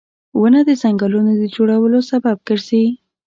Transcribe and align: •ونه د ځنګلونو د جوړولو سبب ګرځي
•ونه 0.39 0.61
د 0.69 0.71
ځنګلونو 0.81 1.31
د 1.41 1.43
جوړولو 1.55 1.99
سبب 2.11 2.37
ګرځي 2.47 2.85